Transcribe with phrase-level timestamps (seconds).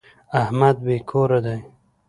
[0.41, 1.57] احمد بې کوره دی.